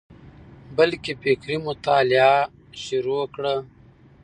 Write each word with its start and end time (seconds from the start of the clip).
بلکي 0.77 1.11
فکري 1.21 1.57
مطالعه 1.67 2.37
شروع 2.85 3.23
کړه، 3.35 3.55